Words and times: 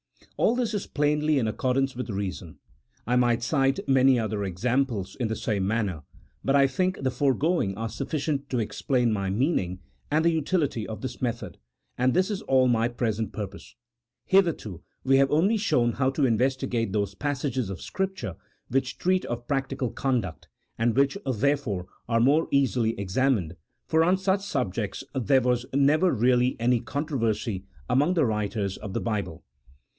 All 0.35 0.55
this 0.55 0.73
is 0.73 0.87
plainly 0.87 1.37
in 1.37 1.45
accor 1.45 1.75
dance 1.75 1.95
with 1.95 2.09
reason. 2.09 2.57
I 3.05 3.15
might 3.15 3.43
cite 3.43 3.87
many 3.87 4.17
other 4.17 4.43
examples 4.43 5.15
in 5.15 5.27
the 5.27 5.35
same 5.35 5.67
manner, 5.67 6.01
but 6.43 6.55
I 6.55 6.65
think 6.65 6.97
the 7.03 7.11
foregoing 7.11 7.77
are 7.77 7.89
sufficient 7.89 8.49
to 8.49 8.57
explain 8.57 9.13
my 9.13 9.29
meaning 9.29 9.77
and 10.09 10.25
the 10.25 10.31
utility 10.31 10.87
of 10.87 11.01
this 11.01 11.21
method, 11.21 11.59
and 11.99 12.15
this 12.15 12.31
is 12.31 12.41
all 12.43 12.67
my 12.67 12.87
present 12.87 13.31
purpose. 13.31 13.75
Hitherto 14.25 14.81
we 15.03 15.17
have 15.17 15.29
only 15.29 15.57
shown 15.57 15.91
how 15.93 16.09
to 16.09 16.25
investigate 16.25 16.91
those 16.91 17.13
passages 17.13 17.69
of 17.69 17.79
Scripture 17.79 18.35
which 18.69 18.97
treat 18.97 19.23
of 19.25 19.47
practical 19.47 19.91
conduct, 19.91 20.47
and 20.79 20.95
which, 20.97 21.15
therefore, 21.31 21.85
are 22.09 22.19
more 22.19 22.47
easily 22.49 22.99
examined, 22.99 23.55
for 23.85 24.03
on 24.03 24.17
such 24.17 24.41
subjects 24.43 25.03
there 25.13 25.41
was 25.41 25.67
never 25.75 26.11
really 26.11 26.55
any 26.59 26.79
controversy 26.79 27.65
among 27.87 28.15
the 28.15 28.25
writers 28.25 28.77
of 28.77 28.93
the 28.93 29.01
Bible. 29.01 29.43